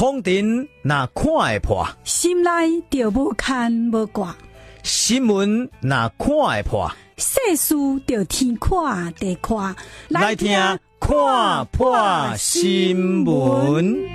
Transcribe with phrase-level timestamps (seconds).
[0.00, 2.50] 风尘那看会破，心内
[2.88, 4.34] 就无牵无挂；
[4.82, 7.74] 新闻那看会破，世事
[8.06, 9.76] 就天看地看。
[10.08, 10.58] 来听
[10.98, 14.08] 看破新闻。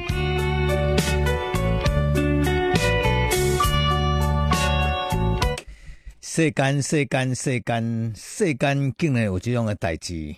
[6.19, 10.35] 世间世间世间世间，竟然有这样的代志。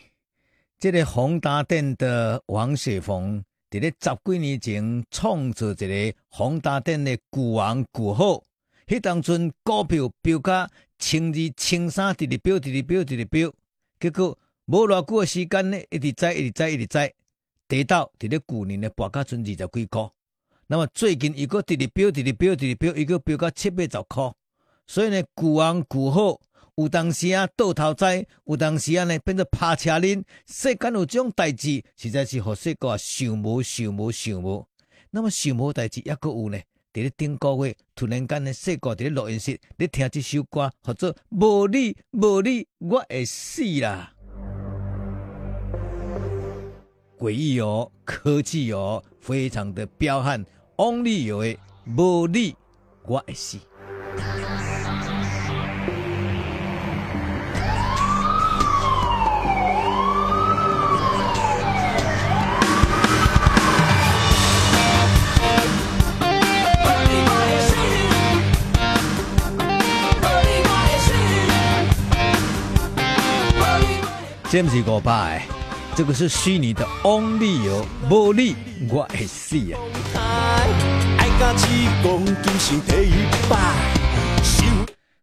[0.77, 3.41] 这个宏达店的王雪红。
[3.69, 8.43] 伫咧十几年前创造一个宏达电的股王股后，
[8.87, 13.53] 迄当阵股票飙价千二千三，直直飙，直直飙，直直飙。
[13.99, 17.13] 结果无偌久诶时间呢，一直栽，一直栽，一直栽，
[17.67, 20.09] 跌到伫咧旧年呢，跋甲剩二十几块。
[20.67, 24.33] 那么最近伊个直直飙，直直飙，直直飙，伊个飙到七八十块。
[24.85, 26.41] 所以呢，股王股后。
[26.77, 30.23] 有当时啊倒头栽，有当时啊呢变做趴车轮。
[30.45, 34.63] 世间有种代志，实在是互世个想无想无想无。
[35.09, 36.59] 那么想无代志抑阁有呢？
[36.93, 44.13] 伫咧顶个月突然间呢，世个伫咧录音室咧听即首歌，或者无你无你我会死啦。
[47.17, 50.45] 诡异哦，科技哦，非常的彪悍。
[50.75, 52.55] Only 有诶，无你
[53.07, 53.57] 我会死。
[74.57, 75.45] 这不是五百，
[75.95, 78.55] 这个是虚拟的 Only 有无你
[78.89, 79.77] 我会死啊！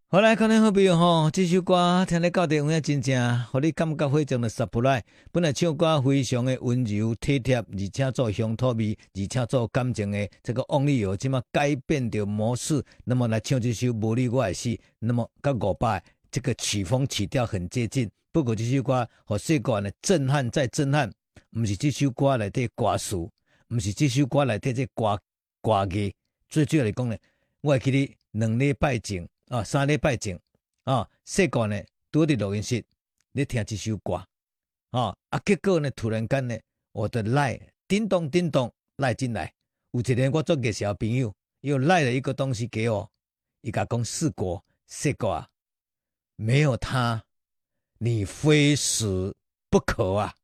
[0.09, 5.03] 好来，可能好朋友吼，这首歌听你到底有影真正，互你感觉非常的 surprise。
[5.33, 16.01] 本来唱歌非常的温柔体贴，而且做乡土味，而且做感情的这个 Only 有这么改变的模式，那么来唱这首无你我会死，那么跟五百
[16.35, 18.11] 这个曲风曲调很接近。
[18.33, 21.09] 不过这首歌，和世界呢震撼再震撼，
[21.51, 25.17] 唔是这首歌内底歌词，唔是这首歌内底这歌
[25.63, 26.13] 歌词。
[26.49, 27.17] 最主要来讲呢，
[27.61, 30.37] 我会记得两礼拜前啊，三礼拜前
[30.83, 31.81] 啊，世界呢
[32.11, 32.85] 拄伫录音室
[33.31, 34.15] 咧听这首歌
[34.91, 36.59] 啊，啊，结果呢突然间呢，
[36.91, 37.57] 我的赖
[37.87, 39.55] 叮咚叮咚赖进来，
[39.93, 43.09] 有一个我做介绍朋友又赖了一个东西给我，
[43.61, 45.49] 伊甲讲四国四国啊，
[46.37, 47.25] 没有他。
[47.99, 49.35] 你非死
[49.71, 50.35] 不可啊！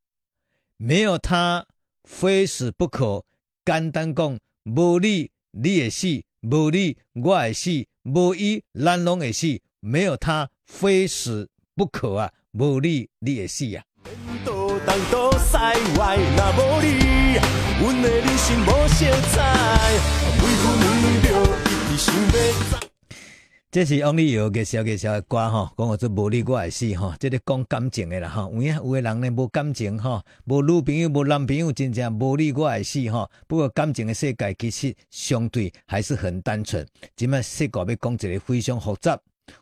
[0.76, 1.66] 没有他，
[2.04, 3.24] 非死不可。
[3.64, 6.06] 简单讲，无你你也死，
[6.40, 9.60] 无你我也死，无伊咱拢会死。
[9.80, 12.32] 没有他，非死不可啊！
[12.52, 13.84] 无你你会死啊！
[23.72, 28.52] 这是 Only 有个小的歌吼，讲我做无你我会死吼，这个讲感情的啦吼。
[28.52, 33.30] 有影有的人呢无感情吼，无女朋友无男朋友，真正无你我会死吼。
[33.46, 36.84] 不过感情的世界其实相对还是很单纯。
[37.14, 39.16] 今麦世界要讲一个非常复杂、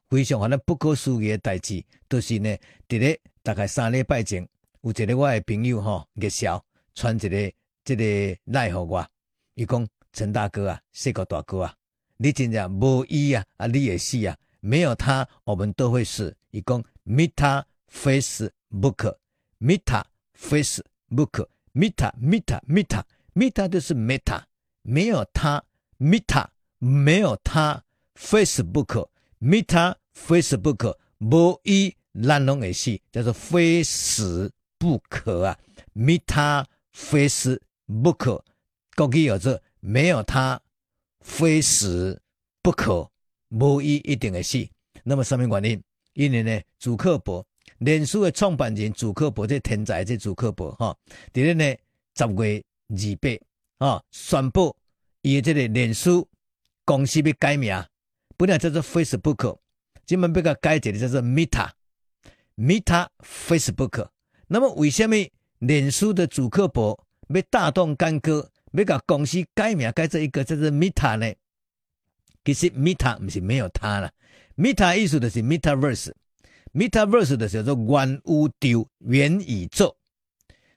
[0.09, 2.57] 非常可能不可思议的代志，就是呢，
[2.89, 4.49] 伫咧大概三礼拜前，
[4.81, 6.65] 有一个我的朋友吼，个小
[6.95, 7.53] 传一个
[7.85, 9.07] 这个赖互我，
[9.55, 11.75] 伊讲陈大哥啊，世界大哥啊。
[12.21, 14.37] 你真正无伊啊，啊，你也死啊！
[14.61, 16.37] 没有他，我们都会死。
[16.51, 17.63] 伊讲 Meta
[17.93, 20.03] Facebook，Meta
[20.37, 23.03] Facebook，Meta Meta Meta
[23.35, 24.43] Meta 就是 Meta，
[24.83, 25.63] 没有他
[26.01, 26.49] ，Meta
[26.79, 27.85] 没有他
[28.19, 31.95] ，Facebook，Meta Facebook，无伊
[32.27, 35.57] 咱拢会死，叫做非死不可啊
[35.95, 38.43] ！Meta Facebook，
[38.97, 40.61] 国语有做没有他。
[41.21, 42.21] 非死
[42.63, 43.11] 不可，
[43.49, 44.67] 无伊一定会死。
[45.05, 45.83] 那么什么原因？
[46.15, 47.45] 因为呢，祖克伯，
[47.79, 50.97] 脸书的创办人祖克伯，这天才这祖克伯哈，
[51.33, 51.65] 第二呢，
[52.17, 52.97] 十月二
[53.79, 54.75] 八啊，宣布
[55.23, 56.29] 伊这个脸书
[56.85, 57.73] 公司要改名，
[58.37, 59.59] 本来叫做 Facebook，
[60.05, 64.09] 今麦要个改一个叫做 Meta，Meta Facebook。
[64.49, 65.15] 那么为什么
[65.59, 66.99] 脸书的祖克伯
[67.29, 68.51] 要大动干戈？
[68.73, 71.33] 要甲公司改名改做一个叫做 Meta 呢？
[72.45, 74.13] 其实 Meta 不是没有它啦
[74.57, 79.97] ，Meta 意思就是 Metaverse，Metaverse 的叫做元宇宙、元宇宙。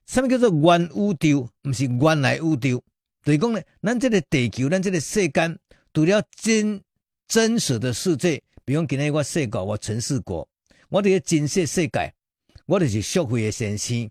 [0.06, 1.50] 什么叫做元宇宙？
[1.62, 2.84] 不是原来宇宙，
[3.24, 5.58] 就是讲呢，咱这个地球，咱这个世间，
[5.94, 6.82] 除了真
[7.28, 10.46] 真实的世界，比如今日我世界，我陈世国，
[10.90, 12.14] 我这个真实世界，
[12.66, 14.10] 我就是社会的先生，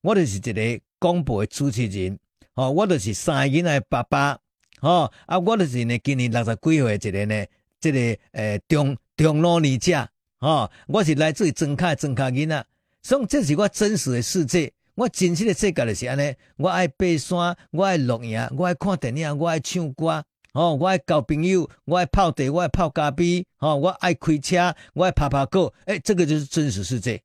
[0.00, 2.18] 我就是一个广播的主持人。
[2.56, 4.38] 哦，我就是三个囡仔的爸爸，
[4.80, 7.46] 哦，啊，我就是呢，今年六十几岁一个呢，
[7.78, 7.98] 这个
[8.32, 10.08] 诶、中中老年者，
[10.38, 12.66] 哦，我是来自于庄卡庄卡囡仔，
[13.02, 20.24] 所以这是我真实的世界，我真实的世界就是安尼，我爱爬山，我爱露营，我爱看电影，我爱唱歌，
[20.54, 27.22] 哦，我爱交朋友，我爱泡茶，我爱泡咖啡，哦，我爱开车，我爱爬爬狗，诶，这个就是真实世界。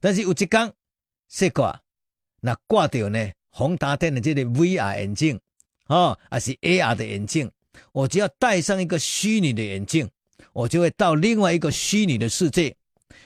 [0.00, 0.72] 但是有一天，
[1.28, 1.80] 说挂，
[2.40, 5.38] 那挂掉呢，宏达电的这个 VR 眼镜。
[5.88, 7.50] 哦，还是 AR 的眼镜，
[7.92, 10.08] 我只要戴上一个虚拟的眼镜，
[10.54, 12.74] 我就会到另外一个虚拟的世界。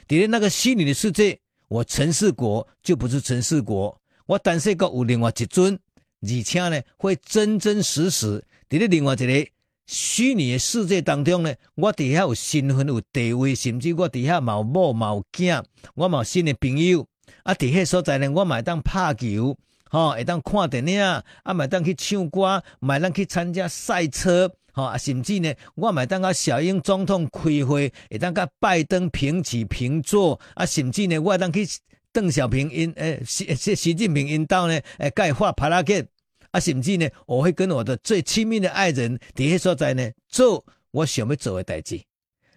[0.08, 1.38] 底下那个虚拟的世界，
[1.68, 5.78] 我陈世国就不是陈世国，我但是个有另外一尊，
[6.22, 8.42] 而且呢会真真实实。
[8.68, 9.50] 底下另外一个
[9.86, 15.62] 虚拟的世界当中呢，我底下有身份有地位，甚至我底下有某某囝，
[15.94, 17.06] 我有新的朋友。
[17.44, 19.56] 啊，底下所在呢，我买当拍球。
[19.88, 31.66] 吼，会当看电影，啊，买当去唱歌，买当去参加赛车，吼，啊，甚至呢，我买当甲小英总统开会，会当甲拜登平起平坐，啊，甚至呢，我当去
[32.12, 36.04] 邓小平因，诶，习习习近平引导呢，诶，盖画帕拉克，
[36.50, 42.02] 啊，甚至呢，我会跟我的最亲密的爱人，底下所在呢，做我想要做的代志，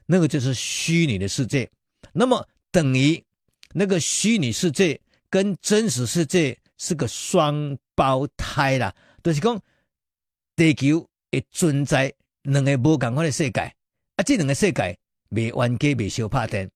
[0.08, 1.70] 那个就是虚拟的世界。
[2.12, 3.24] 那么等于
[3.74, 5.00] 那个虚拟世界
[5.30, 6.58] 跟真实世界。
[6.80, 9.62] 是个双胞胎啦，就是讲
[10.56, 12.12] 地球会存在
[12.44, 13.60] 两个无共款的世界，
[14.16, 14.98] 啊，这两个世界
[15.30, 16.72] 未冤家未相拍电。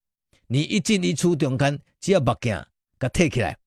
[0.48, 2.64] 你一进一出中间，只要目镜
[3.00, 3.58] 给退起来，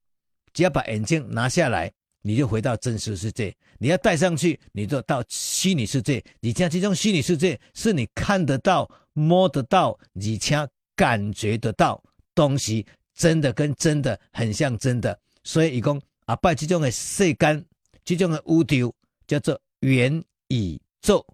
[0.53, 1.91] 只要把眼镜拿下来，
[2.21, 3.53] 你就回到真实世界。
[3.79, 6.23] 你要戴上去，你就到虚拟世界。
[6.43, 12.03] 而且这种虚拟世界是你看得到、摸得到，而且感觉得到
[12.35, 15.19] 东西，真的跟真的很像真的。
[15.43, 16.01] 所以，一共。
[16.27, 17.65] 啊，拜这种的世间，
[18.05, 18.95] 这种的宇宙
[19.27, 21.25] 叫做元宇宙，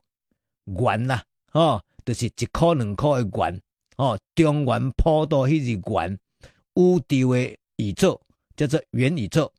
[0.65, 3.61] 元啦，哦，就是一颗两颗的元，
[3.97, 6.19] 哦，中元普渡迄是元，
[6.75, 8.21] 宇宙的宇宙
[8.55, 9.51] 叫做元宇宙，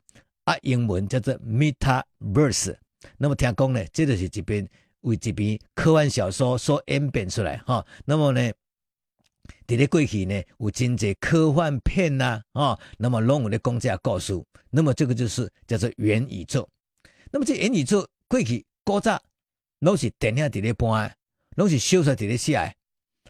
[0.44, 2.76] 啊，英文叫做 Metaverse。
[3.18, 4.70] 那么听讲呢，这就是一篇
[5.02, 7.86] 为一篇科幻小说所演变出来，哈、哦。
[8.06, 8.52] 那么呢？
[9.68, 14.34] 伫咧过去呢，有真侪科幻片呐，啊，那么拢有咧讲这个故事，
[14.70, 16.68] 那么这个就是叫做元宇宙。
[17.32, 19.22] 那么这元宇宙过去古早
[19.80, 20.98] 拢是电影伫咧播，
[21.56, 22.76] 拢是小说伫咧写。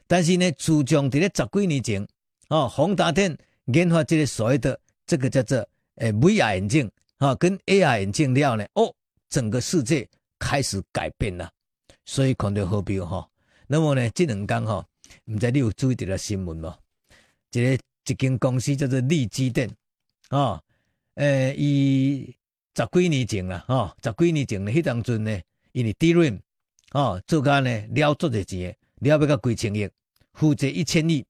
[0.05, 2.07] 但是呢，自从伫咧十几年前，
[2.49, 8.93] 哦，宏达电研发这个所谓的这个叫做诶 VR 眼镜，啊，跟 AR 眼镜了呢，哦，
[9.29, 10.07] 整个世界
[10.37, 11.49] 开始改变了。
[12.05, 13.27] 所以看到好比哈，
[13.67, 14.85] 那么呢，这两天哈。
[15.25, 16.79] 毋知你有注意到个新闻无？
[17.51, 19.69] 一个一间公司叫做利基电，
[20.29, 20.61] 哦，
[21.15, 22.35] 诶，伊
[22.75, 25.39] 十几年前啦，哦，十几年前呢，迄当阵呢，
[25.71, 26.39] 因为 DRAM，
[26.91, 29.87] 哦，做甲呢了足侪钱，了要到几千亿，
[30.33, 31.23] 负债一千亿。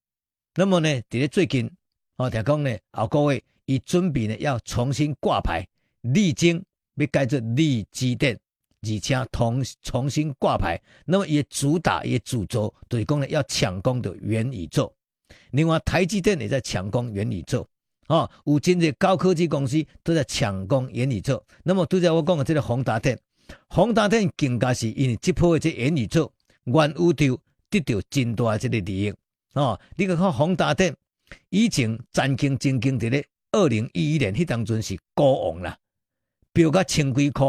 [0.56, 1.70] 那么呢，伫咧最近，
[2.16, 5.68] 哦，听讲呢，后个月伊准备呢要重新挂牌，
[6.02, 6.64] 利晶
[6.96, 8.40] 要改做利基电。
[8.86, 14.94] 而且重重新挂牌，那么也主打也主轴，就是讲呢要抢攻的元宇宙。
[15.52, 17.66] 另外，台积电也在抢攻元宇宙，
[18.08, 21.42] 哦，有真济高科技公司都在抢攻元宇宙。
[21.64, 23.18] 那么，都在我讲的这个宏达电，
[23.70, 26.30] 宏达电更加是因为这波的这元宇宙
[26.66, 29.14] 元宇宙得到真大的这个利益。
[29.54, 30.94] 哦，你看看宏达电
[31.50, 35.78] 以前战兢兢兢的咧，二零一一年迄当阵是股王啦，
[36.52, 37.48] 飙个千几块。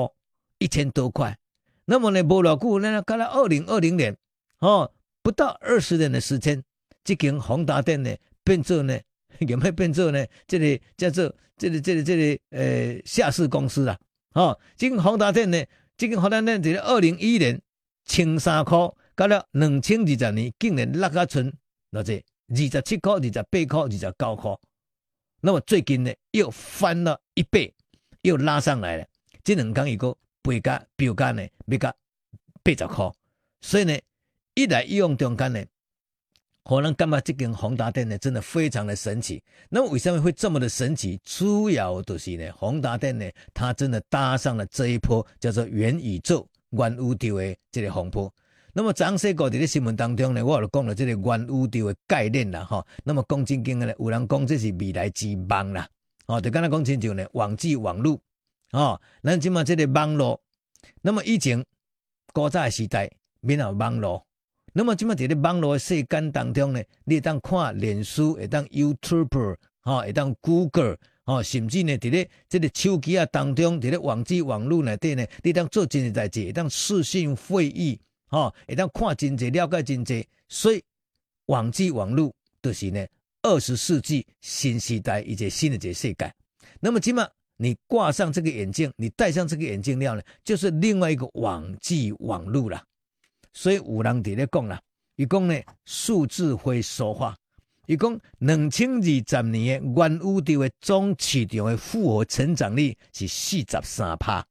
[0.65, 1.37] 一千多块，
[1.85, 4.17] 那么呢，无偌久呢，到了二零二零年，
[4.61, 4.91] 哦，
[5.23, 6.65] 不到二十年的时间，
[7.05, 8.99] 这间宏达电呢，变做呢，
[9.41, 10.25] 有没有变做呢？
[10.47, 13.99] 这里叫做这里这里这里呃，下市公司啦，
[14.33, 15.63] 哦，这间宏达电呢，
[15.99, 17.61] 这间宏达电在二零一一年
[18.07, 18.79] 千三块，
[19.15, 21.53] 到了两千二十年，竟然落个存，
[21.91, 24.57] 那这二十七块、二十八块、二十九块，
[25.43, 27.75] 那么最近呢，又翻了一倍，
[28.23, 29.05] 又拉上来了，
[29.45, 30.17] 这两天一个。
[30.45, 31.93] 倍价标价呢，要价
[32.63, 33.11] 八十块，
[33.63, 33.99] 所以呢，
[34.55, 35.65] 一来一往中间呢，
[36.65, 39.43] 可能感觉这间宏达电呢，真的非常的神奇。
[39.71, 41.19] 那么为什么会这么的神奇？
[41.25, 48.33] 主要就是呢，宏达电呢，它真的搭上了这一波叫做元宇宙、元宇宙的这个风波。
[48.75, 52.87] 那么张世国在新闻当中呢，我有讲了这个元宇宙的概念啦，哈。
[53.03, 55.89] 那么讲真经呢，有人讲这是未来之网啦，
[56.27, 58.21] 哦，就刚才讲清楚呢，网际网路。
[58.75, 60.43] 哦，咱即马这个网络，
[61.01, 61.65] 那么以前
[62.33, 63.09] 古早的时代
[63.41, 64.27] 没有网络，
[64.73, 78.01] 那么即马在这网络的世间当中呢，你会当看脸书，会当 YouTube，哈，会当 Google，哦，甚至呢，伫咧这个手机啊当中，伫咧网际网络内底呢，你当做真济代志，当视讯会议，
[78.31, 80.83] 哦，会当看真济，了解真济，所以
[81.47, 83.07] 网际网络就是呢，
[83.43, 86.35] 二十世纪新时代一个新的一个世界。
[86.81, 92.83] 那么，即嘛你挂上这个眼镜，你戴上这个眼镜料呢，就是另外一个网际网络了。
[93.53, 94.81] 所以有人伫咧讲啦，
[95.17, 97.37] 伊讲呢，数字会说话。
[97.87, 104.45] 伊讲，两千二十年嘅元宇宙嘅总市场嘅复合成长率是四十三趴，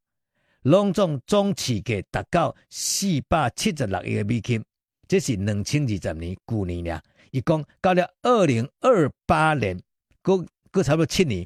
[0.62, 4.64] 拢总总市价达到四百七十六亿美金，
[5.08, 7.02] 这是两千二十年旧年了。
[7.32, 9.78] 伊讲到了二零二八年，
[10.22, 11.44] 过过差不多七年，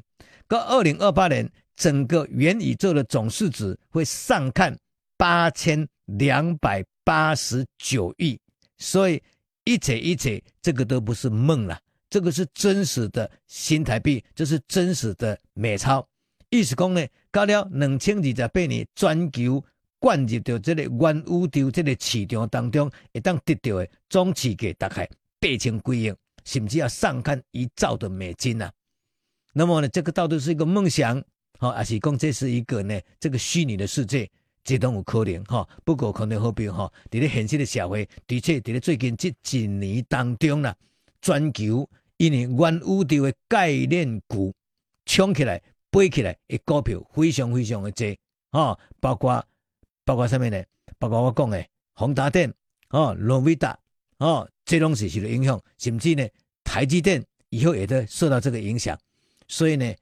[0.49, 4.77] 到二零二八年，整个元宇宙的总市值会上看
[5.15, 8.37] 八千两百八十九亿，
[8.77, 9.23] 所以。
[9.65, 11.79] 一切一切，这个都不是梦了，
[12.09, 16.03] 这个是真实的新台币，这是真实的美钞。
[16.49, 19.63] 意思讲呢，到了两千二十八年，全球
[19.99, 25.07] 灌入到这个元宇宙这个市场当中，会当得到的总市价大概
[25.39, 26.13] 八千几亿，
[26.45, 28.71] 甚至要上看一兆的美金呐、啊。
[29.53, 31.21] 那么呢，这个到底是一个梦想，
[31.57, 34.29] 好，还是讲这是一个呢，这个虚拟的世界？
[34.63, 40.75] 这都有可能哈，不过可能好比哈，在咧现实的社会，的确在咧最近这几年当中啦，
[41.21, 44.53] 全球因为元宇宙的概念股
[45.05, 45.59] 冲起来、
[45.91, 48.15] 飞起来的股票非常非常的多
[48.51, 49.43] 哈，包括
[50.05, 50.63] 包括什么呢？
[50.99, 51.65] 包括我讲的
[51.95, 52.53] 宏达电
[52.89, 53.79] 哦、诺维达
[54.17, 56.27] 哦，这东西受到影响，甚至呢，
[56.63, 58.95] 台积电以后也都受到这个影响。
[59.49, 59.93] 所以呢，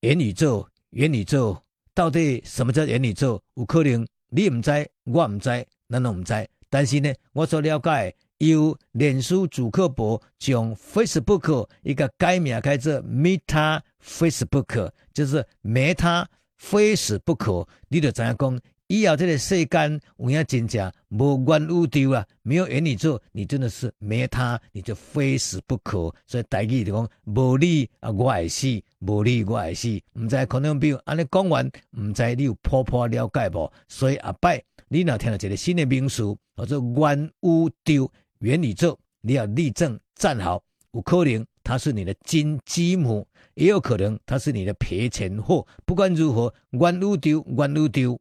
[0.00, 1.56] 元宇宙，元宇宙。
[1.94, 3.40] 到底什么叫元宇宙？
[3.54, 4.70] 有可能你唔知，
[5.04, 6.48] 我唔知，咱都唔知。
[6.68, 16.26] 但是呢，我所了解，由脸书祖克伯将 Facebook 一个改名改做 Meta Facebook，就是 Meta
[16.60, 18.60] Facebook，你就知影讲。
[18.88, 26.14] 以后这个世间有影真正无元宇宙啊，没有元宇宙，你真的是没他，你就非死不可。
[26.24, 29.88] 所以大家就讲无你啊，我会死；无你，我会死。
[30.12, 33.72] 唔知可能比如安尼讲完，唔知你有颇颇了解无？
[33.88, 34.50] 所以阿伯，
[34.88, 36.22] 你若听到一个新的名词，
[36.56, 40.62] 叫做元宇宙、元宇宙，你要立正站好。
[40.92, 45.66] 有可能他是你的金鸡母，也有可能他是你的赔钱货。
[45.84, 48.20] 不管如何，元宇宙，元宇宙。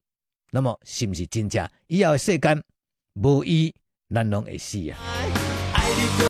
[0.56, 2.64] 那么是不是真正以后的世间
[3.16, 3.76] 无伊，
[4.10, 4.96] 咱拢会死啊？